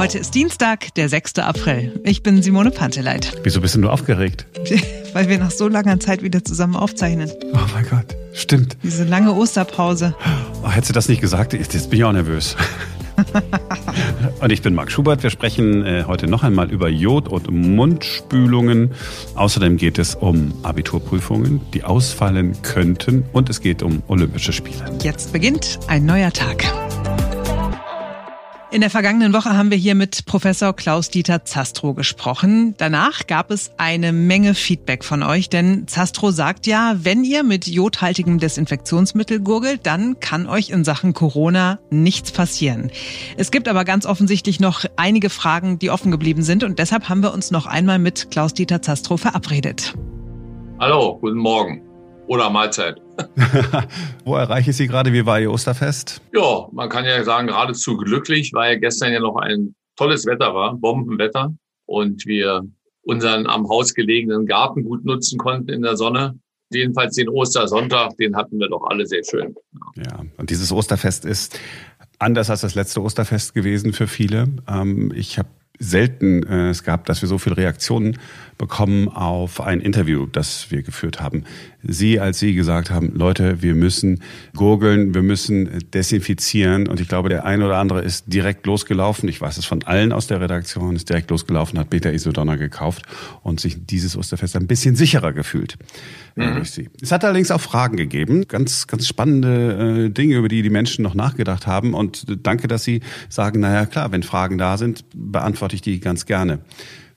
[0.00, 1.40] Heute ist Dienstag, der 6.
[1.40, 2.00] April.
[2.04, 3.36] Ich bin Simone Panteleit.
[3.42, 4.46] Wieso bist du nur aufgeregt?
[5.12, 7.30] Weil wir nach so langer Zeit wieder zusammen aufzeichnen.
[7.52, 8.78] Oh mein Gott, stimmt.
[8.82, 10.14] Diese lange Osterpause.
[10.62, 11.52] Oh, hättest du das nicht gesagt?
[11.52, 12.56] Jetzt bin ich auch nervös.
[14.40, 15.22] und ich bin Marc Schubert.
[15.22, 18.92] Wir sprechen äh, heute noch einmal über Jod- und Mundspülungen.
[19.34, 23.24] Außerdem geht es um Abiturprüfungen, die ausfallen könnten.
[23.34, 24.82] Und es geht um Olympische Spiele.
[25.02, 26.64] Jetzt beginnt ein neuer Tag.
[28.72, 32.76] In der vergangenen Woche haben wir hier mit Professor Klaus-Dieter Zastro gesprochen.
[32.78, 37.66] Danach gab es eine Menge Feedback von euch, denn Zastro sagt ja, wenn ihr mit
[37.66, 42.92] jodhaltigem Desinfektionsmittel gurgelt, dann kann euch in Sachen Corona nichts passieren.
[43.36, 47.24] Es gibt aber ganz offensichtlich noch einige Fragen, die offen geblieben sind und deshalb haben
[47.24, 49.94] wir uns noch einmal mit Klaus-Dieter Zastro verabredet.
[50.78, 51.89] Hallo, guten Morgen
[52.30, 53.00] oder Mahlzeit.
[54.24, 55.12] Wo erreiche ich Sie gerade?
[55.12, 56.22] Wie war Ihr Osterfest?
[56.32, 60.76] Ja, man kann ja sagen, geradezu glücklich, weil gestern ja noch ein tolles Wetter war,
[60.76, 61.52] Bombenwetter.
[61.86, 62.62] Und wir
[63.02, 66.38] unseren am Haus gelegenen Garten gut nutzen konnten in der Sonne.
[66.72, 69.56] Jedenfalls den Ostersonntag, den hatten wir doch alle sehr schön.
[69.96, 71.58] Ja, und dieses Osterfest ist
[72.20, 74.46] anders als das letzte Osterfest gewesen für viele.
[74.68, 75.48] Ähm, ich habe
[75.80, 78.18] selten äh, es gab, dass wir so viele Reaktionen
[78.58, 81.44] bekommen auf ein Interview, das wir geführt haben.
[81.82, 84.20] Sie, als Sie gesagt haben, Leute, wir müssen
[84.54, 86.86] gurgeln, wir müssen desinfizieren.
[86.86, 89.30] Und ich glaube, der eine oder andere ist direkt losgelaufen.
[89.30, 93.06] Ich weiß es von allen aus der Redaktion, ist direkt losgelaufen, hat Beta Isodonna gekauft
[93.42, 95.78] und sich dieses Osterfest ein bisschen sicherer gefühlt
[96.36, 96.56] mhm.
[96.56, 96.90] durch Sie.
[97.00, 101.02] Es hat allerdings auch Fragen gegeben, ganz, ganz spannende äh, Dinge, über die die Menschen
[101.02, 101.94] noch nachgedacht haben.
[101.94, 103.00] Und danke, dass Sie
[103.30, 106.60] sagen, naja, klar, wenn Fragen da sind, beantworten beantworte ich die ganz gerne.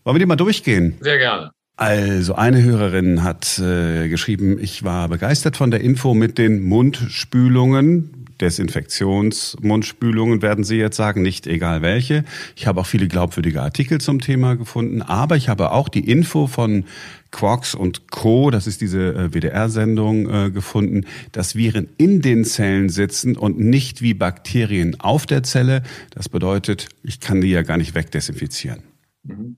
[0.04, 0.96] Wollen wir die mal durchgehen?
[1.02, 1.52] Sehr gerne.
[1.76, 8.23] Also eine Hörerin hat äh, geschrieben, ich war begeistert von der Info mit den Mundspülungen.
[8.42, 12.26] Desinfektionsmundspülungen werden Sie jetzt sagen, nicht egal welche.
[12.56, 16.48] Ich habe auch viele glaubwürdige Artikel zum Thema gefunden, aber ich habe auch die Info
[16.48, 16.86] von
[17.32, 22.90] Quarks und Co., das ist diese äh, WDR-Sendung, äh, gefunden, dass Viren in den Zellen
[22.90, 25.84] sitzen und nicht wie Bakterien auf der Zelle.
[26.12, 28.84] Das bedeutet, ich kann die ja gar nicht wegdesinfizieren.
[29.24, 29.58] Mhm.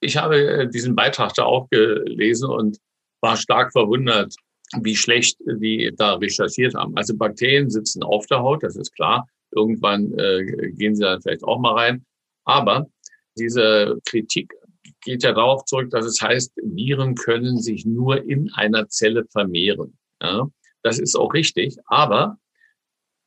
[0.00, 2.78] Ich habe äh, diesen Beitrag da auch gelesen und
[3.20, 4.34] war stark verwundert,
[4.82, 6.96] wie schlecht die da recherchiert haben.
[6.96, 9.26] Also Bakterien sitzen auf der Haut, das ist klar.
[9.50, 12.04] Irgendwann äh, gehen sie dann vielleicht auch mal rein.
[12.44, 12.86] Aber
[13.38, 14.52] diese Kritik
[15.02, 19.96] geht ja darauf zurück, dass es heißt, Viren können sich nur in einer Zelle vermehren.
[20.20, 20.48] Ja,
[20.82, 21.76] das ist auch richtig.
[21.86, 22.38] Aber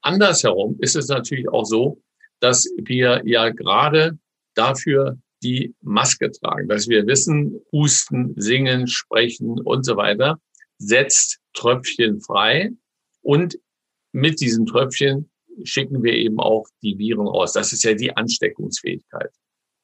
[0.02, 2.02] andersherum ist es natürlich auch so,
[2.40, 4.18] dass wir ja gerade
[4.56, 10.40] dafür die Maske tragen, dass wir wissen, husten, singen, sprechen und so weiter
[10.82, 12.72] setzt Tröpfchen frei
[13.22, 13.60] und
[14.12, 15.30] mit diesen Tröpfchen
[15.64, 17.54] schicken wir eben auch die Viren aus.
[17.54, 19.32] Das ist ja die Ansteckungsfähigkeit.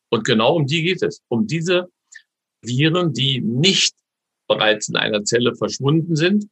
[0.10, 1.22] Und genau um die geht es.
[1.28, 1.90] Um diese
[2.62, 3.96] Viren, die nicht
[4.48, 6.48] bereits in einer Zelle verschwunden sind.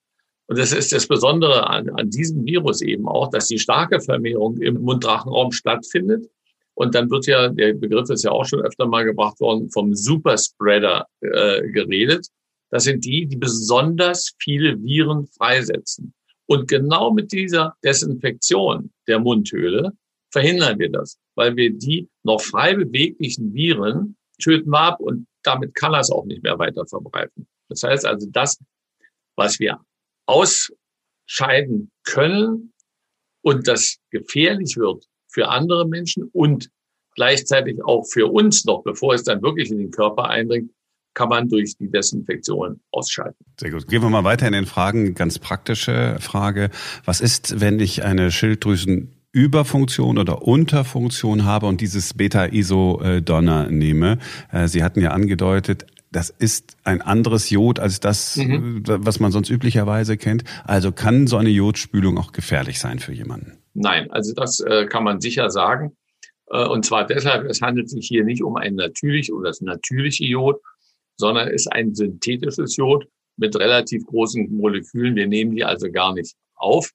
[0.47, 4.57] Und das ist das Besondere an, an diesem Virus eben auch, dass die starke Vermehrung
[4.57, 6.29] im Mundrachenraum stattfindet.
[6.75, 9.95] Und dann wird ja, der Begriff ist ja auch schon öfter mal gebracht worden, vom
[9.95, 12.27] Superspreader äh, geredet.
[12.75, 16.13] Das sind die, die besonders viele Viren freisetzen.
[16.45, 19.93] Und genau mit dieser Desinfektion der Mundhöhle
[20.29, 25.93] verhindern wir das, weil wir die noch frei beweglichen Viren töten ab und damit kann
[25.93, 27.47] das auch nicht mehr weiter verbreiten.
[27.69, 28.59] Das heißt also, das,
[29.37, 29.79] was wir
[30.25, 32.73] ausscheiden können
[33.41, 36.69] und das gefährlich wird für andere Menschen und
[37.15, 40.71] gleichzeitig auch für uns noch, bevor es dann wirklich in den Körper eindringt,
[41.15, 43.43] kann man durch die Desinfektion ausschalten.
[43.59, 43.87] Sehr gut.
[43.87, 45.15] Gehen wir mal weiter in den Fragen.
[45.15, 46.69] Ganz praktische Frage.
[47.05, 54.17] Was ist, wenn ich eine Schilddrüsen Überfunktion oder Unterfunktion habe und dieses Beta-Iso-Donner nehme.
[54.49, 58.83] Äh, Sie hatten ja angedeutet, das ist ein anderes Jod als das, mhm.
[58.85, 60.45] was man sonst üblicherweise kennt.
[60.63, 63.57] Also kann so eine Jodspülung auch gefährlich sein für jemanden?
[63.73, 65.97] Nein, also das äh, kann man sicher sagen.
[66.49, 70.23] Äh, und zwar deshalb, es handelt sich hier nicht um ein natürlich oder das natürliche
[70.23, 70.61] Jod,
[71.17, 73.07] sondern ist ein synthetisches Jod
[73.37, 75.15] mit relativ großen Molekülen.
[75.15, 76.91] Wir nehmen die also gar nicht auf.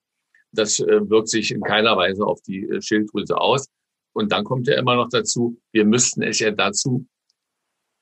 [0.53, 3.69] Das äh, wirkt sich in keiner Weise auf die äh, Schilddrüse aus.
[4.13, 7.07] Und dann kommt ja immer noch dazu, wir müssten es ja dazu,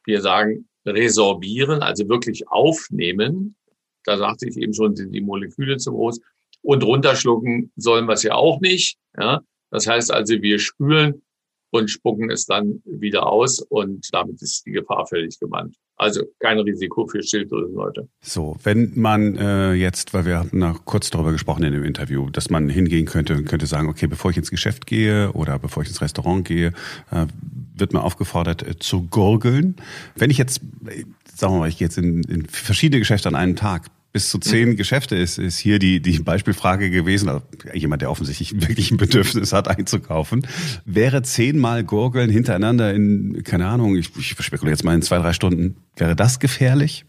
[0.04, 3.56] wir sagen, resorbieren, also wirklich aufnehmen.
[4.04, 6.20] Da sagte ich eben schon, sind die Moleküle zu groß.
[6.62, 8.96] Und runterschlucken sollen wir es ja auch nicht.
[9.18, 9.42] Ja?
[9.70, 11.22] Das heißt also, wir spülen
[11.70, 15.76] und spucken es dann wieder aus und damit ist die Gefahr völlig gebannt.
[15.96, 18.08] Also kein Risiko für Schilddrüsenleute.
[18.20, 22.30] So, wenn man äh, jetzt, weil wir hatten noch kurz darüber gesprochen in dem Interview,
[22.30, 25.82] dass man hingehen könnte und könnte sagen, okay, bevor ich ins Geschäft gehe oder bevor
[25.82, 26.68] ich ins Restaurant gehe,
[27.10, 27.26] äh,
[27.74, 29.74] wird man aufgefordert äh, zu gurgeln.
[30.14, 31.04] Wenn ich jetzt, äh,
[31.34, 33.88] sagen wir mal, ich gehe jetzt in, in verschiedene Geschäfte an einem Tag,
[34.18, 34.76] bis zu zehn mhm.
[34.76, 37.28] Geschäfte ist, ist hier die, die Beispielfrage gewesen.
[37.28, 37.42] Also
[37.72, 40.44] jemand, der offensichtlich wirklich ein Bedürfnis hat, einzukaufen.
[40.84, 45.32] Wäre zehnmal Gurgeln hintereinander in, keine Ahnung, ich, ich spekuliere jetzt mal in zwei, drei
[45.32, 47.04] Stunden, wäre das gefährlich?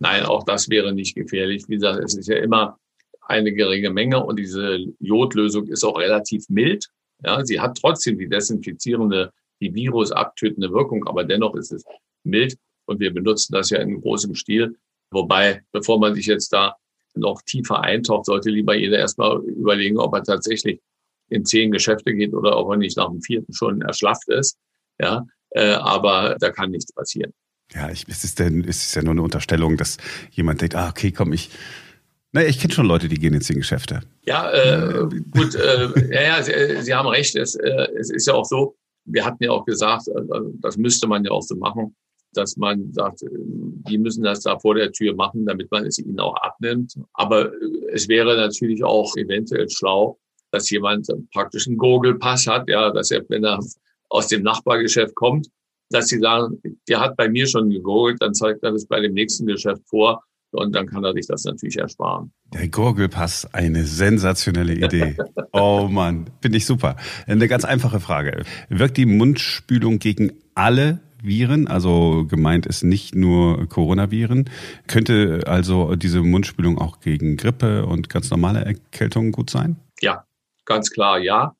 [0.00, 1.68] Nein, auch das wäre nicht gefährlich.
[1.68, 2.76] Wie gesagt, es ist ja immer
[3.28, 6.88] eine geringe Menge und diese Jodlösung ist auch relativ mild.
[7.24, 9.30] Ja, sie hat trotzdem die desinfizierende,
[9.60, 11.84] die virusabtötende Wirkung, aber dennoch ist es
[12.24, 14.74] mild und wir benutzen das ja in großem Stil.
[15.10, 16.76] Wobei, bevor man sich jetzt da
[17.14, 20.80] noch tiefer eintaucht, sollte lieber jeder erstmal überlegen, ob er tatsächlich
[21.28, 24.58] in zehn Geschäfte geht oder ob er nicht nach dem vierten schon erschlafft ist.
[25.00, 27.32] Ja, äh, aber da kann nichts passieren.
[27.72, 29.96] Ja, ich, es ist denn, es ist ja nur eine Unterstellung, dass
[30.32, 31.50] jemand denkt, ah, okay, komm, ich,
[32.32, 34.00] naja, ich kenne schon Leute, die gehen in zehn Geschäfte.
[34.24, 37.34] Ja, äh, gut, äh, ja, ja, Sie, Sie haben recht.
[37.36, 41.06] Es, äh, es ist ja auch so, wir hatten ja auch gesagt, äh, das müsste
[41.06, 41.94] man ja auch so machen,
[42.32, 46.20] dass man sagt, die müssen das da vor der Tür machen, damit man es ihnen
[46.20, 46.94] auch abnimmt.
[47.12, 47.50] Aber
[47.92, 50.18] es wäre natürlich auch eventuell schlau,
[50.50, 53.60] dass jemand praktisch einen Gurgelpass hat, ja, dass er, wenn er
[54.08, 55.48] aus dem Nachbargeschäft kommt,
[55.90, 59.12] dass sie sagen, der hat bei mir schon gegurgelt, dann zeigt er das bei dem
[59.12, 60.22] nächsten Geschäft vor
[60.52, 62.32] und dann kann er sich das natürlich ersparen.
[62.52, 65.16] Der Gurgelpass, eine sensationelle Idee.
[65.52, 66.96] oh Mann, finde ich super.
[67.26, 68.44] Eine ganz einfache Frage.
[68.68, 74.48] Wirkt die Mundspülung gegen alle Viren, also gemeint ist nicht nur Coronaviren.
[74.86, 79.76] Könnte also diese Mundspülung auch gegen Grippe und ganz normale Erkältungen gut sein?
[80.00, 80.24] Ja,
[80.64, 81.54] ganz klar ja.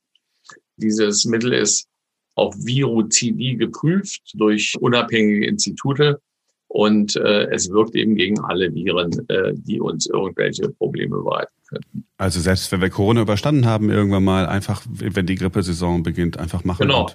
[0.77, 1.89] Dieses Mittel ist
[2.35, 6.21] auf Virozidie geprüft durch unabhängige Institute
[6.69, 12.07] und äh, es wirkt eben gegen alle Viren, äh, die uns irgendwelche Probleme bereiten könnten.
[12.17, 16.65] Also selbst wenn wir Corona überstanden haben, irgendwann mal einfach, wenn die Grippesaison beginnt, einfach
[16.65, 16.87] machen.
[16.87, 17.11] Genau.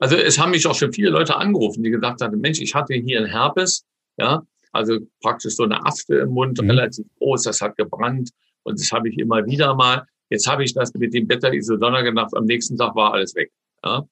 [0.00, 2.94] Also es haben mich auch schon viele Leute angerufen, die gesagt haben, Mensch, ich hatte
[2.94, 3.84] hier einen Herpes,
[4.16, 4.42] ja,
[4.72, 6.70] also praktisch so eine Afte im Mund, mhm.
[6.70, 8.30] relativ groß, das hat gebrannt
[8.64, 10.04] und das habe ich immer wieder mal.
[10.30, 13.52] Jetzt habe ich das mit dem Beta-Isodonna gemacht, am nächsten Tag war alles weg.
[13.84, 14.04] Ja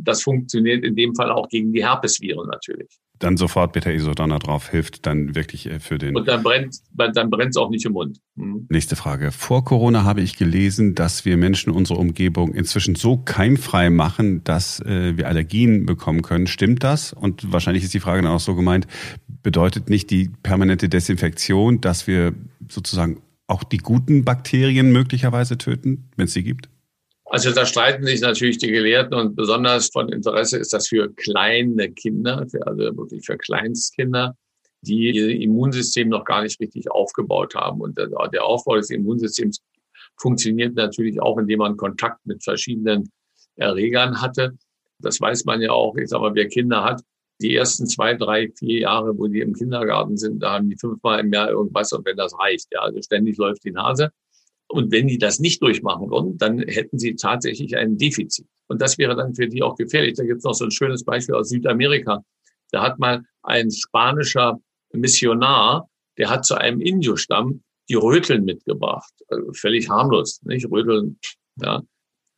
[0.00, 2.98] das funktioniert in dem Fall auch gegen die Herpesviren natürlich.
[3.20, 6.16] Dann sofort Beta-Isodonna drauf hilft dann wirklich äh, für den.
[6.16, 8.18] Und dann brennt dann brennt's auch nicht im Mund.
[8.34, 8.66] Mhm.
[8.68, 9.30] Nächste Frage.
[9.30, 14.80] Vor Corona habe ich gelesen, dass wir Menschen unsere Umgebung inzwischen so keimfrei machen, dass
[14.80, 16.46] äh, wir Allergien bekommen können.
[16.46, 17.12] Stimmt das?
[17.12, 18.86] Und wahrscheinlich ist die Frage dann auch so gemeint,
[19.42, 22.34] bedeutet nicht die permanente Desinfektion, dass wir
[22.68, 26.68] sozusagen auch die guten Bakterien möglicherweise töten, wenn es sie gibt?
[27.34, 31.90] Also da streiten sich natürlich die Gelehrten und besonders von Interesse ist das für kleine
[31.90, 34.36] Kinder, für, also wirklich für Kleinstkinder,
[34.82, 37.80] die ihr Immunsystem noch gar nicht richtig aufgebaut haben.
[37.80, 38.08] Und der,
[38.44, 39.60] Aufbau des Immunsystems
[40.16, 43.10] funktioniert natürlich auch, indem man Kontakt mit verschiedenen
[43.56, 44.56] Erregern hatte.
[45.00, 47.02] Das weiß man ja auch, ich sag mal, wer Kinder hat,
[47.40, 51.18] die ersten zwei, drei, vier Jahre, wo die im Kindergarten sind, da haben die fünfmal
[51.18, 54.12] im Jahr irgendwas und wenn das reicht, ja, also ständig läuft die Nase.
[54.68, 58.46] Und wenn die das nicht durchmachen würden, dann hätten sie tatsächlich ein Defizit.
[58.66, 60.14] Und das wäre dann für die auch gefährlich.
[60.14, 62.24] Da gibt es noch so ein schönes Beispiel aus Südamerika.
[62.72, 64.58] Da hat mal ein spanischer
[64.92, 65.88] Missionar,
[66.18, 69.12] der hat zu einem Indiostamm die Röteln mitgebracht.
[69.28, 70.70] Also völlig harmlos, nicht?
[70.70, 71.18] Röteln,
[71.60, 71.82] ja.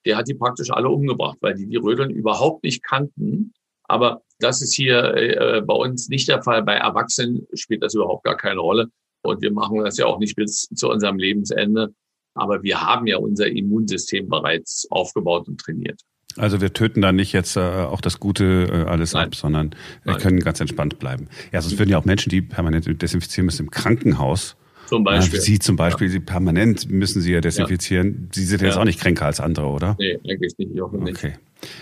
[0.04, 3.52] Der hat die praktisch alle umgebracht, weil die die Röteln überhaupt nicht kannten.
[3.84, 6.62] Aber das ist hier äh, bei uns nicht der Fall.
[6.62, 8.88] Bei Erwachsenen spielt das überhaupt gar keine Rolle.
[9.22, 11.92] Und wir machen das ja auch nicht bis zu unserem Lebensende.
[12.36, 16.00] Aber wir haben ja unser Immunsystem bereits aufgebaut und trainiert.
[16.36, 19.26] Also wir töten da nicht jetzt äh, auch das Gute äh, alles Nein.
[19.26, 19.74] ab, sondern
[20.04, 21.28] äh, können ganz entspannt bleiben.
[21.52, 24.56] Ja, sonst würden ja auch Menschen, die permanent desinfizieren müssen im Krankenhaus.
[24.86, 25.40] Zum Beispiel.
[25.40, 26.12] Sie zum Beispiel, ja.
[26.12, 28.06] Sie permanent müssen Sie ja desinfizieren.
[28.06, 28.28] Ja.
[28.34, 28.68] Sie sind ja.
[28.68, 29.96] jetzt auch nicht kränker als andere, oder?
[29.98, 30.72] Nee, eigentlich nicht.
[30.74, 31.16] Ich hoffe nicht.
[31.16, 31.32] Okay.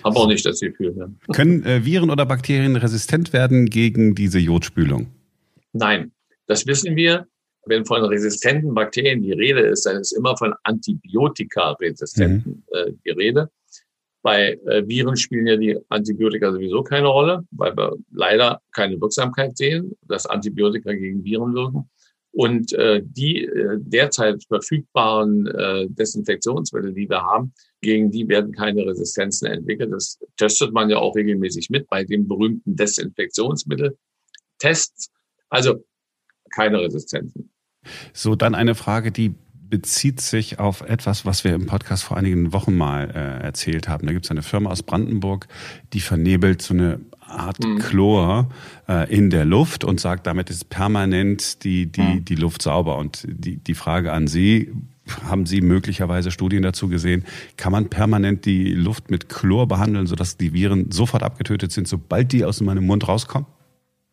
[0.03, 0.95] Habe auch nicht das Gefühl.
[0.97, 1.09] Ja.
[1.35, 5.09] Können äh, Viren oder Bakterien resistent werden gegen diese Jodspülung?
[5.73, 6.13] Nein,
[6.47, 7.27] das wissen wir.
[7.67, 12.65] Wenn von resistenten Bakterien die Rede ist, dann ist immer von Antibiotika-resistenten mhm.
[12.73, 13.51] äh, die Rede.
[14.23, 19.57] Bei äh, Viren spielen ja die Antibiotika sowieso keine Rolle, weil wir leider keine Wirksamkeit
[19.57, 21.91] sehen, dass Antibiotika gegen Viren wirken.
[22.33, 28.85] Und äh, die äh, derzeit verfügbaren äh, Desinfektionsmittel, die wir haben, gegen die werden keine
[28.85, 29.93] Resistenzen entwickelt.
[29.93, 35.13] Das testet man ja auch regelmäßig mit bei den berühmten Desinfektionsmittel-Tests.
[35.49, 35.85] Also
[36.51, 37.54] keine Resistenzen.
[38.13, 39.35] So, dann eine Frage, die
[39.71, 44.07] bezieht sich auf etwas, was wir im Podcast vor einigen Wochen mal äh, erzählt haben.
[44.07, 45.49] Da gibt es eine Firma aus Brandenburg,
[45.93, 47.79] die vernebelt so eine Art mhm.
[47.79, 48.49] Chlor
[48.89, 52.25] äh, in der Luft und sagt, damit ist permanent die, die, mhm.
[52.25, 52.99] die Luft sauber.
[52.99, 54.71] Und die, die Frage an Sie,
[55.29, 57.25] haben Sie möglicherweise Studien dazu gesehen,
[57.57, 62.33] kann man permanent die Luft mit Chlor behandeln, sodass die Viren sofort abgetötet sind, sobald
[62.33, 63.47] die aus meinem Mund rauskommen?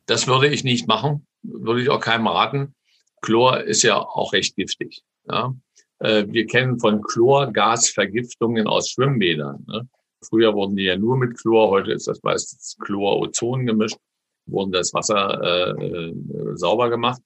[0.06, 2.74] Das würde ich nicht machen, würde ich auch keinem raten.
[3.22, 5.04] Chlor ist ja auch recht giftig.
[5.30, 5.56] Ja?
[6.00, 9.64] Äh, wir kennen von Chlorgasvergiftungen aus Schwimmbädern.
[9.68, 9.88] Ne?
[10.24, 13.98] Früher wurden die ja nur mit Chlor, heute ist das meistens Chlor-Ozon gemischt,
[14.46, 16.14] wurden das Wasser äh, äh,
[16.56, 17.22] sauber gemacht.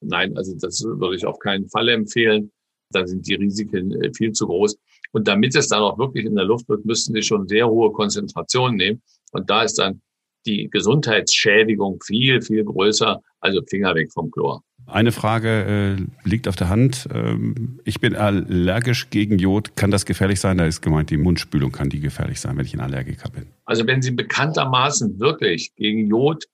[0.00, 2.50] Nein, also das würde ich auf keinen Fall empfehlen.
[2.90, 4.76] Da sind die Risiken äh, viel zu groß.
[5.12, 7.92] Und damit es dann auch wirklich in der Luft wird, müssten sie schon sehr hohe
[7.92, 9.02] Konzentrationen nehmen.
[9.32, 10.00] Und da ist dann
[10.46, 13.20] die Gesundheitsschädigung viel, viel größer.
[13.40, 14.62] Also Finger weg vom Chlor.
[14.92, 17.08] Eine Frage äh, liegt auf der Hand.
[17.14, 19.74] Ähm, ich bin allergisch gegen Jod.
[19.74, 20.58] Kann das gefährlich sein?
[20.58, 23.46] Da ist gemeint, die Mundspülung kann die gefährlich sein, wenn ich ein Allergiker bin.
[23.64, 26.44] Also wenn sie bekanntermaßen wirklich gegen Jod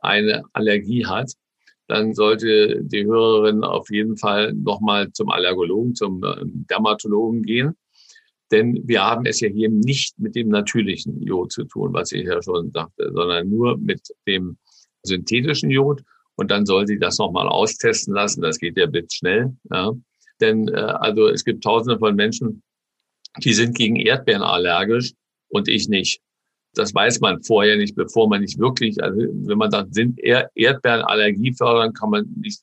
[0.00, 1.32] eine Allergie hat,
[1.86, 7.76] dann sollte die Hörerin auf jeden Fall nochmal zum Allergologen, zum äh, Dermatologen gehen.
[8.50, 12.24] Denn wir haben es ja hier nicht mit dem natürlichen Jod zu tun, was ich
[12.24, 14.56] ja schon sagte, sondern nur mit dem
[15.02, 16.02] synthetischen Jod.
[16.36, 18.42] Und dann soll sie das nochmal austesten lassen.
[18.42, 19.56] Das geht ja blitzschnell.
[19.70, 19.92] Ja.
[20.40, 22.62] Denn äh, also es gibt tausende von Menschen,
[23.42, 25.12] die sind gegen Erdbeeren allergisch
[25.48, 26.20] und ich nicht.
[26.74, 31.02] Das weiß man vorher nicht, bevor man nicht wirklich, also wenn man sagt, sind Erdbeeren
[31.02, 32.62] Allergie fördern, kann man nicht,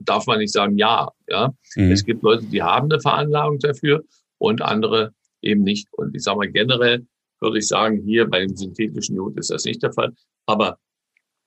[0.00, 1.08] darf man nicht sagen ja.
[1.28, 1.52] ja.
[1.76, 1.92] Mhm.
[1.92, 4.02] Es gibt Leute, die haben eine Veranlagung dafür
[4.38, 5.88] und andere eben nicht.
[5.92, 7.06] Und ich sage mal generell
[7.40, 10.12] würde ich sagen, hier bei dem synthetischen Jod ist das nicht der Fall.
[10.46, 10.78] Aber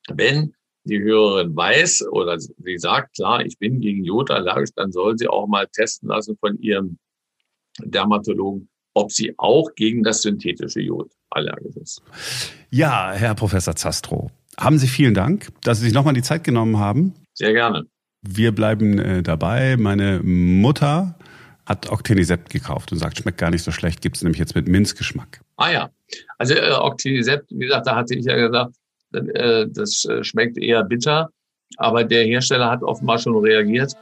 [0.10, 0.54] wenn
[0.86, 5.28] die Hörerin weiß oder sie sagt, klar, ich bin gegen Jod allergisch, dann soll sie
[5.28, 6.98] auch mal testen lassen von ihrem
[7.80, 12.02] Dermatologen, ob sie auch gegen das synthetische Jod allergisch ist.
[12.70, 16.78] Ja, Herr Professor Zastro, haben Sie vielen Dank, dass Sie sich nochmal die Zeit genommen
[16.80, 17.14] haben.
[17.34, 17.88] Sehr gerne.
[18.22, 19.78] Wir bleiben äh, dabei.
[19.78, 21.18] Meine Mutter
[21.66, 24.68] hat Octenisept gekauft und sagt, schmeckt gar nicht so schlecht, gibt es nämlich jetzt mit
[24.68, 25.42] Minzgeschmack.
[25.56, 25.90] Ah ja,
[26.38, 28.76] also äh, Octenisept, wie gesagt, da hatte ich ja gesagt,
[29.14, 31.30] äh, das äh, schmeckt eher bitter,
[31.78, 33.94] aber der Hersteller hat offenbar schon reagiert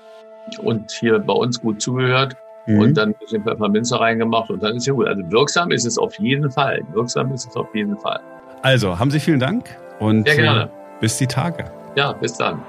[0.62, 2.36] und hier bei uns gut zugehört
[2.68, 2.80] mhm.
[2.80, 5.08] und dann ein bisschen Pfefferminze reingemacht und dann ist ja gut.
[5.08, 6.82] Also wirksam ist es auf jeden Fall.
[6.94, 8.20] Wirksam ist es auf jeden Fall.
[8.64, 9.66] Also, haben Sie vielen Dank
[10.00, 10.64] und Sehr gerne.
[10.64, 10.68] Äh,
[11.00, 11.66] bis die Tage.
[11.96, 12.62] Ja, bis dann.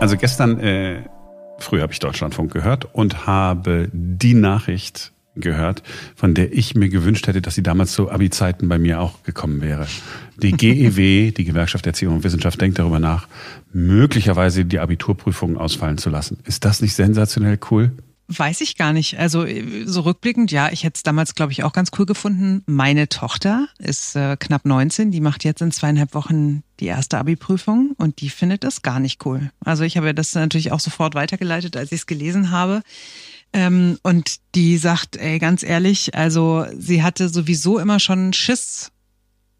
[0.00, 1.02] Also gestern äh,
[1.58, 5.82] früh habe ich Deutschlandfunk gehört und habe die Nachricht gehört,
[6.14, 9.60] von der ich mir gewünscht hätte, dass sie damals zu Abi-Zeiten bei mir auch gekommen
[9.60, 9.86] wäre.
[10.42, 13.28] Die GEW, die Gewerkschaft Erziehung und Wissenschaft, denkt darüber nach,
[13.72, 16.38] möglicherweise die Abiturprüfungen ausfallen zu lassen.
[16.44, 17.92] Ist das nicht sensationell cool?
[18.28, 19.18] Weiß ich gar nicht.
[19.20, 19.46] Also
[19.84, 22.62] so rückblickend, ja, ich hätte es damals, glaube ich, auch ganz cool gefunden.
[22.66, 27.92] Meine Tochter ist äh, knapp 19, die macht jetzt in zweieinhalb Wochen die erste Abi-Prüfung
[27.96, 29.52] und die findet das gar nicht cool.
[29.64, 32.82] Also ich habe das natürlich auch sofort weitergeleitet, als ich es gelesen habe.
[33.56, 38.92] Ähm, und die sagt, ey, ganz ehrlich, also sie hatte sowieso immer schon Schiss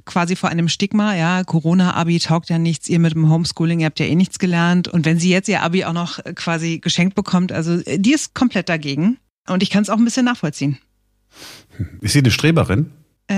[0.05, 3.99] quasi vor einem Stigma, ja, Corona-Abi taugt ja nichts, ihr mit dem Homeschooling, ihr habt
[3.99, 4.87] ja eh nichts gelernt.
[4.87, 8.69] Und wenn sie jetzt ihr Abi auch noch quasi geschenkt bekommt, also die ist komplett
[8.69, 9.17] dagegen.
[9.49, 10.79] Und ich kann es auch ein bisschen nachvollziehen.
[12.03, 12.93] Ist sie eine Streberin?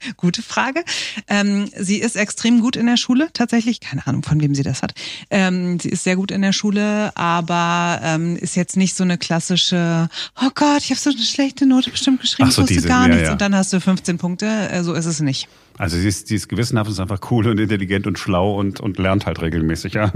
[0.16, 0.84] Gute Frage.
[1.28, 3.80] Ähm, sie ist extrem gut in der Schule, tatsächlich.
[3.80, 4.94] Keine Ahnung, von wem sie das hat.
[5.30, 9.18] Ähm, sie ist sehr gut in der Schule, aber ähm, ist jetzt nicht so eine
[9.18, 10.08] klassische,
[10.40, 13.08] oh Gott, ich habe so eine schlechte Note bestimmt geschrieben, so, ich wusste diese, gar
[13.08, 13.26] ja, nichts.
[13.26, 13.32] Ja.
[13.32, 14.46] Und dann hast du 15 Punkte.
[14.46, 15.48] Äh, so ist es nicht.
[15.78, 18.98] Also sie ist, sie ist gewissenhaft, ist einfach cool und intelligent und schlau und, und
[18.98, 19.94] lernt halt regelmäßig.
[19.94, 20.12] Ja.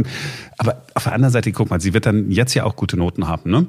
[0.59, 3.29] Aber auf der anderen Seite, guck mal, sie wird dann jetzt ja auch gute Noten
[3.29, 3.67] haben, ne?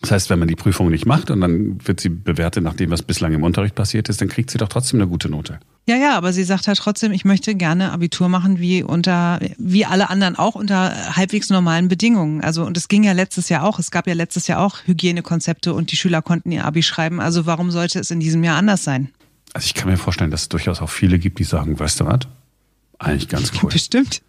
[0.00, 2.90] Das heißt, wenn man die Prüfung nicht macht und dann wird sie bewertet nach dem,
[2.90, 5.58] was bislang im Unterricht passiert ist, dann kriegt sie doch trotzdem eine gute Note.
[5.88, 9.86] Ja, ja, aber sie sagt halt trotzdem, ich möchte gerne Abitur machen wie unter, wie
[9.86, 12.42] alle anderen auch unter halbwegs normalen Bedingungen.
[12.42, 13.80] Also, und es ging ja letztes Jahr auch.
[13.80, 17.20] Es gab ja letztes Jahr auch Hygienekonzepte und die Schüler konnten ihr Abi schreiben.
[17.20, 19.08] Also, warum sollte es in diesem Jahr anders sein?
[19.52, 22.06] Also, ich kann mir vorstellen, dass es durchaus auch viele gibt, die sagen, weißt du
[22.06, 22.20] was?
[22.98, 23.70] Eigentlich ganz cool.
[23.72, 24.22] Bestimmt.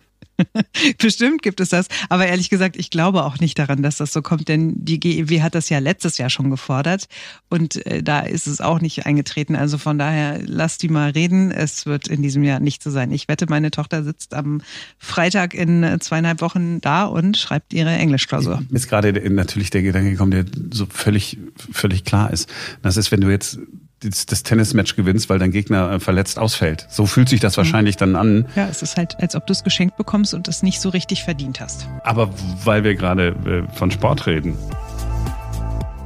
[0.97, 1.87] Bestimmt gibt es das.
[2.09, 5.41] Aber ehrlich gesagt, ich glaube auch nicht daran, dass das so kommt, denn die GEW
[5.41, 7.07] hat das ja letztes Jahr schon gefordert
[7.49, 9.55] und äh, da ist es auch nicht eingetreten.
[9.55, 11.51] Also von daher, lass die mal reden.
[11.51, 13.11] Es wird in diesem Jahr nicht so sein.
[13.11, 14.61] Ich wette, meine Tochter sitzt am
[14.97, 18.63] Freitag in äh, zweieinhalb Wochen da und schreibt ihre Englischklausur.
[18.71, 21.37] Ist gerade natürlich der Gedanke gekommen, der so völlig,
[21.71, 22.49] völlig klar ist.
[22.81, 23.59] Das ist, wenn du jetzt
[24.01, 26.85] das, das Tennismatch gewinnst, weil dein Gegner äh, verletzt ausfällt.
[26.89, 27.57] So fühlt sich das mhm.
[27.57, 28.45] wahrscheinlich dann an.
[28.55, 31.23] Ja, es ist halt, als ob du es geschenkt bekommst und es nicht so richtig
[31.23, 31.87] verdient hast.
[32.03, 32.29] Aber
[32.63, 34.57] weil wir gerade äh, von Sport reden.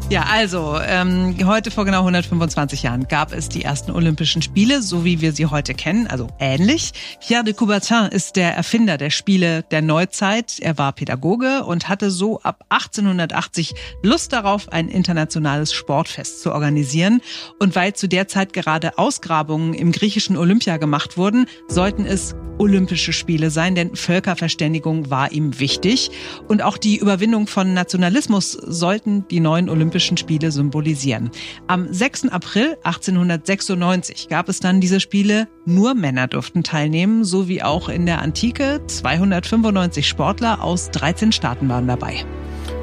[0.09, 5.05] Ja, also ähm, heute vor genau 125 Jahren gab es die ersten Olympischen Spiele, so
[5.05, 6.91] wie wir sie heute kennen, also ähnlich.
[7.25, 10.59] Pierre de Coubertin ist der Erfinder der Spiele der Neuzeit.
[10.59, 17.21] Er war Pädagoge und hatte so ab 1880 Lust darauf, ein internationales Sportfest zu organisieren.
[17.59, 23.13] Und weil zu der Zeit gerade Ausgrabungen im griechischen Olympia gemacht wurden, sollten es Olympische
[23.13, 26.11] Spiele sein, denn Völkerverständigung war ihm wichtig.
[26.47, 31.31] Und auch die Überwindung von Nationalismus sollten die neuen Olympischen Spiele symbolisieren.
[31.67, 32.29] Am 6.
[32.29, 35.47] April 1896 gab es dann diese Spiele.
[35.65, 38.81] Nur Männer durften teilnehmen, so wie auch in der Antike.
[38.87, 42.25] 295 Sportler aus 13 Staaten waren dabei.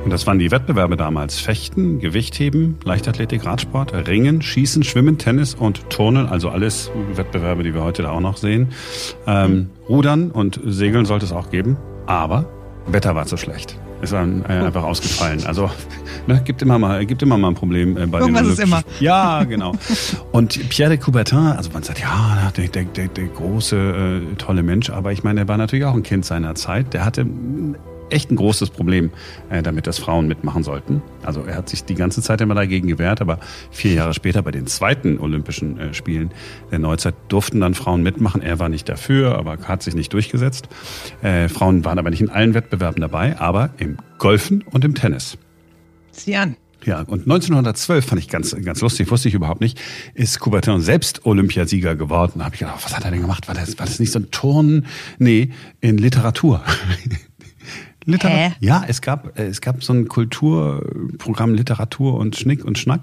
[0.04, 1.38] Und das waren die Wettbewerbe damals.
[1.38, 6.26] Fechten, Gewichtheben, Leichtathletik, Radsport, Ringen, Schießen, Schwimmen, Tennis und Turnen.
[6.26, 8.68] Also alles Wettbewerbe, die wir heute da auch noch sehen.
[9.26, 11.76] Ähm, Rudern und Segeln sollte es auch geben.
[12.06, 12.46] Aber
[12.86, 13.78] Wetter war zu schlecht.
[14.00, 15.44] Ist dann äh, einfach ausgefallen.
[15.44, 15.70] Also
[16.26, 18.82] ne, gibt immer mal, gibt immer mal ein Problem äh, bei Irgendwas den ist immer.
[19.00, 19.74] Ja, genau.
[20.32, 24.62] Und Pierre de Coubertin, also man sagt, ja, der, der, der, der große, äh, tolle
[24.62, 26.94] Mensch, aber ich meine, er war natürlich auch ein Kind seiner Zeit.
[26.94, 27.26] Der hatte
[28.12, 29.10] echt ein großes Problem
[29.50, 31.02] äh, damit, dass Frauen mitmachen sollten.
[31.22, 33.38] Also er hat sich die ganze Zeit immer dagegen gewehrt, aber
[33.70, 36.30] vier Jahre später bei den zweiten Olympischen äh, Spielen
[36.70, 38.42] der Neuzeit durften dann Frauen mitmachen.
[38.42, 40.68] Er war nicht dafür, aber hat sich nicht durchgesetzt.
[41.22, 45.38] Äh, Frauen waren aber nicht in allen Wettbewerben dabei, aber im Golfen und im Tennis.
[46.12, 46.56] Sieh an.
[46.84, 49.78] Ja, und 1912 fand ich ganz, ganz lustig, wusste ich überhaupt nicht,
[50.14, 52.38] ist Coubertin selbst Olympiasieger geworden.
[52.38, 53.48] Da habe ich gedacht, was hat er denn gemacht?
[53.48, 54.86] War das, war das nicht so ein Turnen?
[55.18, 55.50] Nee,
[55.80, 56.64] in Literatur.
[58.04, 58.56] Literatur.
[58.60, 63.02] Ja, es gab, äh, es gab so ein Kulturprogramm Literatur und Schnick und Schnack.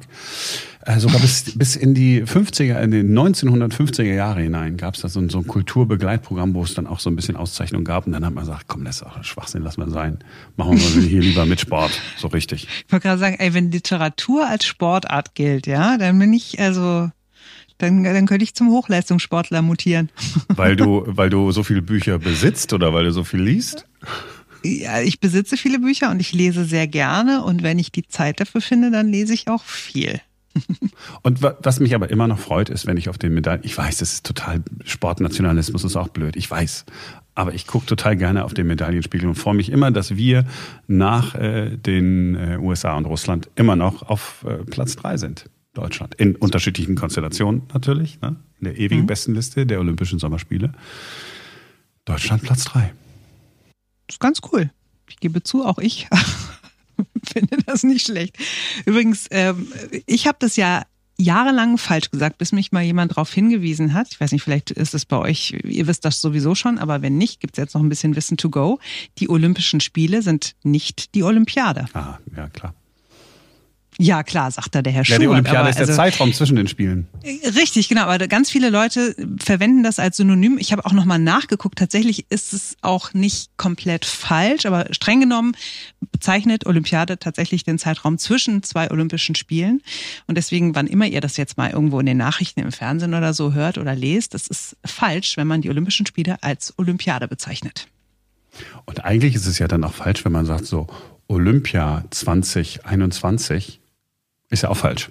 [0.86, 5.10] Äh, sogar bis, bis in die 50er, in die 1950er Jahre hinein gab es da
[5.10, 8.08] so ein, so ein Kulturbegleitprogramm, wo es dann auch so ein bisschen Auszeichnung gab.
[8.08, 10.20] Und dann hat man gesagt, komm, das ist auch Schwachsinn, lass mal sein.
[10.56, 11.92] Machen wir hier lieber mit Sport.
[12.18, 12.68] So richtig.
[12.86, 17.10] Ich wollte gerade sagen, ey, wenn Literatur als Sportart gilt, ja, dann bin ich also
[17.78, 20.10] dann, dann könnte ich zum Hochleistungssportler mutieren.
[20.50, 23.86] Weil du, weil du so viele Bücher besitzt oder weil du so viel liest?
[24.64, 28.40] Ja, ich besitze viele Bücher und ich lese sehr gerne und wenn ich die Zeit
[28.40, 30.20] dafür finde, dann lese ich auch viel.
[31.22, 33.78] Und wa- was mich aber immer noch freut, ist, wenn ich auf den Medaillen, ich
[33.78, 36.86] weiß, das ist total, Sportnationalismus ist auch blöd, ich weiß.
[37.36, 40.46] Aber ich gucke total gerne auf den Medaillenspiegel und freue mich immer, dass wir
[40.88, 45.46] nach äh, den äh, USA und Russland immer noch auf äh, Platz drei sind.
[45.76, 46.16] Deutschland.
[46.16, 48.20] In unterschiedlichen Konstellationen natürlich.
[48.22, 48.36] Ne?
[48.60, 50.72] In der ewigen Bestenliste der Olympischen Sommerspiele.
[52.06, 52.94] Deutschland Platz drei.
[54.08, 54.72] Ist ganz cool.
[55.10, 56.08] Ich gebe zu, auch ich
[57.24, 58.38] finde das nicht schlecht.
[58.86, 59.72] Übrigens, ähm,
[60.06, 60.84] ich habe das ja
[61.18, 64.08] jahrelang falsch gesagt, bis mich mal jemand darauf hingewiesen hat.
[64.12, 67.18] Ich weiß nicht, vielleicht ist es bei euch, ihr wisst das sowieso schon, aber wenn
[67.18, 68.80] nicht, gibt es jetzt noch ein bisschen Wissen to go.
[69.18, 71.86] Die Olympischen Spiele sind nicht die Olympiade.
[71.94, 72.74] Ah, ja klar.
[74.00, 75.22] Ja, klar, sagt da der Herr Ja, Schubert.
[75.22, 77.08] die Olympiade aber ist der also- Zeitraum zwischen den Spielen.
[77.56, 78.04] Richtig, genau.
[78.04, 80.58] Aber ganz viele Leute verwenden das als Synonym.
[80.60, 81.80] Ich habe auch nochmal nachgeguckt.
[81.80, 85.54] Tatsächlich ist es auch nicht komplett falsch, aber streng genommen
[86.12, 89.82] bezeichnet Olympiade tatsächlich den Zeitraum zwischen zwei Olympischen Spielen.
[90.28, 93.34] Und deswegen, wann immer ihr das jetzt mal irgendwo in den Nachrichten im Fernsehen oder
[93.34, 97.88] so hört oder lest, das ist falsch, wenn man die Olympischen Spiele als Olympiade bezeichnet.
[98.86, 100.88] Und eigentlich ist es ja dann auch falsch, wenn man sagt so
[101.28, 103.80] Olympia 2021
[104.50, 105.10] ist ja auch falsch.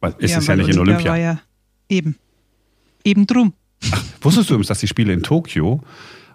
[0.00, 1.10] Weil ist es ja weil nicht in Olympia.
[1.10, 1.40] war ja
[1.88, 2.16] eben.
[3.04, 3.52] Eben drum.
[4.20, 5.82] Wusstest du übrigens, dass die Spiele in Tokio,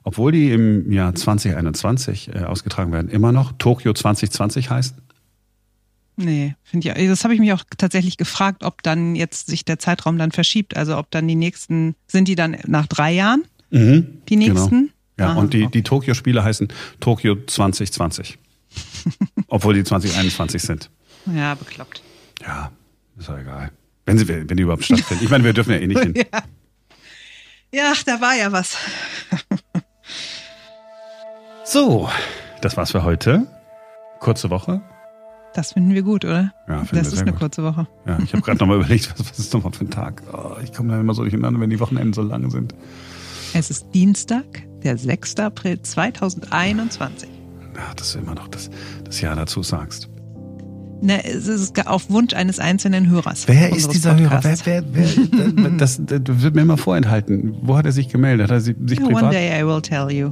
[0.04, 4.98] obwohl die im Jahr 2021 äh, ausgetragen werden, immer noch Tokio 2020 heißen?
[6.16, 9.80] Nee, finde ich, das habe ich mich auch tatsächlich gefragt, ob dann jetzt sich der
[9.80, 10.76] Zeitraum dann verschiebt.
[10.76, 14.18] Also ob dann die nächsten, sind die dann nach drei Jahren, Mhm.
[14.28, 14.92] die nächsten?
[15.18, 15.40] Ja, Aha.
[15.40, 18.38] und die, die Tokio-Spiele heißen Tokio 2020.
[19.48, 20.90] obwohl die 2021 sind.
[21.34, 22.02] Ja, bekloppt.
[22.42, 22.72] Ja,
[23.18, 23.72] ist ja egal.
[24.06, 25.24] Wenn sie, wenn die überhaupt stattfinden.
[25.24, 26.14] Ich meine, wir dürfen ja eh nicht hin.
[26.16, 26.42] Ja.
[27.74, 28.78] ja, da war ja was.
[31.66, 32.10] So,
[32.62, 33.46] das war's für heute.
[34.20, 34.82] Kurze Woche.
[35.54, 36.52] Das finden wir gut, oder?
[36.68, 37.42] Ja, finden das wir ist eine gut.
[37.42, 37.88] kurze Woche.
[38.08, 40.24] Ja, ich habe gerade nochmal überlegt, was, was ist nochmal für ein Tag?
[40.34, 42.74] Oh, ich komme da immer so durcheinander, wenn die Wochenenden so lang sind.
[43.54, 44.46] Es ist Dienstag,
[44.84, 45.36] der 6.
[45.38, 47.30] April 2021.
[47.76, 48.70] Ja, dass du immer noch das,
[49.04, 50.10] das Jahr dazu sagst.
[51.02, 53.48] Ne, es ist auf Wunsch eines einzelnen Hörers.
[53.48, 54.36] Wer ist dieser Hörer?
[54.36, 54.66] Podcasts.
[54.66, 55.08] Wer, wer,
[55.56, 57.56] wer, das, das wird mir immer vorenthalten.
[57.62, 58.50] Wo hat er sich gemeldet?
[58.50, 59.34] Hat er sich sich One privat?
[59.34, 60.32] day I will tell you.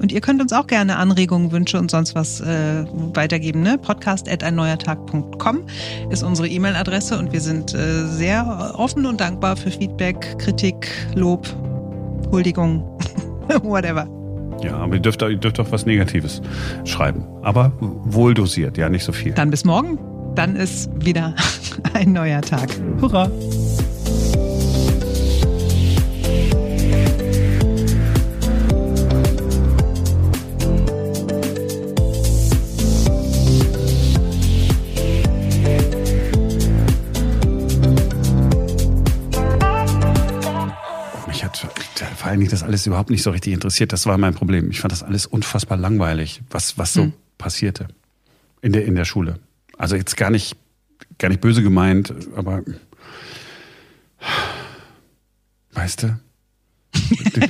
[0.00, 3.62] Und ihr könnt uns auch gerne Anregungen, Wünsche und sonst was äh, weitergeben.
[3.62, 3.78] Ne?
[3.78, 5.60] Podcast at einneuertag.com
[6.10, 11.48] ist unsere E-Mail-Adresse und wir sind äh, sehr offen und dankbar für Feedback, Kritik, Lob,
[12.30, 12.82] Huldigung,
[13.62, 14.17] whatever.
[14.62, 16.42] Ja, aber ihr dürft, ihr dürft auch was Negatives
[16.84, 17.24] schreiben.
[17.42, 19.32] Aber wohl dosiert, ja, nicht so viel.
[19.32, 19.98] Dann bis morgen.
[20.34, 21.34] dann ist wieder
[21.94, 22.70] ein neuer Tag.
[23.00, 23.30] Hurra!
[42.40, 43.92] Dingen das alles überhaupt nicht so richtig interessiert.
[43.92, 44.70] Das war mein Problem.
[44.70, 47.12] Ich fand das alles unfassbar langweilig, was, was so hm.
[47.36, 47.88] passierte
[48.62, 49.38] in der, in der Schule.
[49.76, 50.56] Also jetzt gar nicht,
[51.18, 52.62] gar nicht böse gemeint, aber
[55.72, 56.20] weißt du?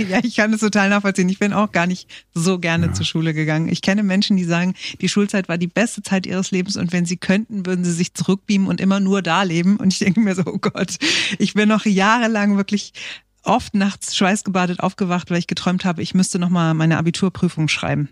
[0.09, 1.29] ja, ich kann das total nachvollziehen.
[1.29, 2.92] Ich bin auch gar nicht so gerne ja.
[2.92, 3.68] zur Schule gegangen.
[3.68, 7.07] Ich kenne Menschen, die sagen, die Schulzeit war die beste Zeit ihres Lebens und wenn
[7.07, 9.77] sie könnten, würden sie sich zurückbeamen und immer nur da leben.
[9.77, 10.96] Und ich denke mir so, oh Gott,
[11.38, 12.92] ich bin noch jahrelang wirklich
[13.42, 18.09] oft nachts schweißgebadet aufgewacht, weil ich geträumt habe, ich müsste nochmal meine Abiturprüfung schreiben.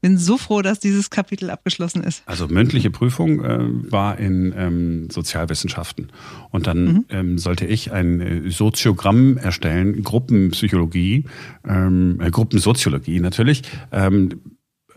[0.00, 2.22] Bin so froh, dass dieses Kapitel abgeschlossen ist.
[2.26, 3.58] Also mündliche Prüfung äh,
[3.90, 6.12] war in ähm, Sozialwissenschaften.
[6.50, 7.04] Und dann mhm.
[7.08, 11.24] ähm, sollte ich ein äh, Soziogramm erstellen, Gruppenpsychologie,
[11.66, 14.40] ähm, äh, Gruppensoziologie natürlich, ähm,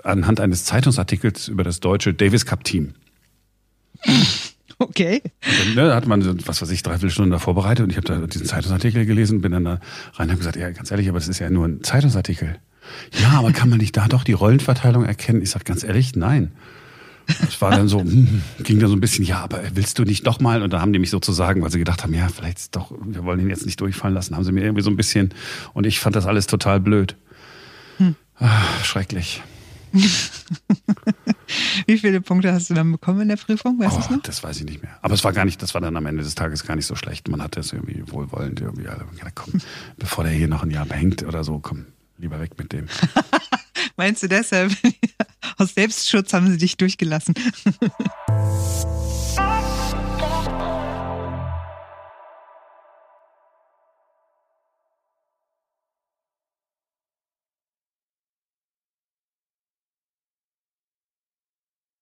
[0.04, 2.94] anhand eines Zeitungsartikels über das deutsche Davis Cup Team.
[4.82, 5.22] Okay.
[5.44, 8.08] Und dann ne, hat man, was weiß ich, dreiviertel Stunden da vorbereitet und ich habe
[8.08, 9.72] da diesen Zeitungsartikel gelesen, bin dann da
[10.16, 12.58] rein und habe gesagt, ja, ganz ehrlich, aber das ist ja nur ein Zeitungsartikel.
[13.22, 15.44] Ja, aber kann man nicht da doch die Rollenverteilung erkennen?
[15.44, 16.52] Ich sage ganz ehrlich, nein.
[17.28, 20.26] Es war dann so, hm, ging da so ein bisschen, ja, aber willst du nicht
[20.26, 20.64] doch mal?
[20.64, 23.40] Und da haben die mich sozusagen, weil sie gedacht haben, ja, vielleicht doch, wir wollen
[23.40, 25.32] ihn jetzt nicht durchfallen lassen, haben sie mir irgendwie so ein bisschen,
[25.74, 27.16] und ich fand das alles total blöd.
[27.98, 28.16] Hm.
[28.40, 29.44] Ach, schrecklich.
[31.88, 33.80] Wie viele Punkte hast du dann bekommen in der Prüfung?
[33.80, 34.22] Weißt oh, noch?
[34.24, 34.98] Das weiß ich nicht mehr.
[35.02, 36.96] Aber es war gar nicht, das war dann am Ende des Tages gar nicht so
[36.96, 37.28] schlecht.
[37.30, 38.88] Man hatte es irgendwie wohlwollend irgendwie.
[38.88, 39.54] Also, komm,
[39.98, 41.86] bevor der hier noch ein Jahr behängt oder so, komm,
[42.18, 42.88] lieber weg mit dem.
[43.98, 44.72] Meinst du deshalb?
[45.58, 47.36] Aus Selbstschutz haben sie dich durchgelassen.